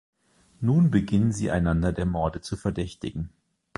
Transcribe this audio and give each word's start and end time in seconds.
Nun 0.61 0.89
beginnen 0.89 1.31
sie 1.31 1.51
einander 1.51 1.93
der 1.93 2.07
Morde 2.07 2.41
zu 2.41 2.57
verdächtigen. 2.57 3.29